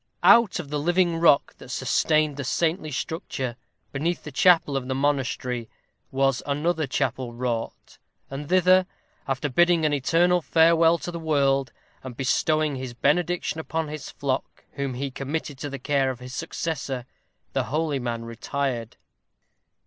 Out 0.23 0.57
of 0.59 0.69
the 0.71 0.79
living 0.79 1.17
rock 1.17 1.53
that 1.59 1.69
sustained 1.69 2.35
the 2.35 2.43
saintly 2.43 2.89
structure, 2.89 3.55
beneath 3.91 4.23
the 4.23 4.31
chapel 4.31 4.75
of 4.75 4.87
the 4.87 4.95
monastery, 4.95 5.69
was 6.09 6.41
another 6.47 6.87
chapel 6.87 7.33
wrought, 7.35 7.99
and 8.27 8.49
thither, 8.49 8.87
after 9.27 9.47
bidding 9.47 9.85
an 9.85 9.93
eternal 9.93 10.41
farewell 10.41 10.97
to 10.97 11.11
the 11.11 11.19
world, 11.19 11.71
and 12.03 12.17
bestowing 12.17 12.77
his 12.77 12.95
benediction 12.95 13.59
upon 13.59 13.89
his 13.89 14.09
flock, 14.09 14.63
whom 14.71 14.95
he 14.95 15.11
committed 15.11 15.59
to 15.59 15.69
the 15.69 15.77
care 15.77 16.09
of 16.09 16.17
his 16.19 16.33
successor, 16.33 17.05
the 17.53 17.65
holy 17.65 17.99
man 17.99 18.25
retired. 18.25 18.97